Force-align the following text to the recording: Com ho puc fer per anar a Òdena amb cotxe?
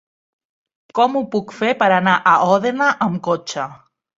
Com 0.99 1.17
ho 1.19 1.21
puc 1.35 1.53
fer 1.59 1.69
per 1.83 1.91
anar 1.99 2.17
a 2.33 2.35
Òdena 2.57 2.91
amb 3.11 3.25
cotxe? 3.29 3.69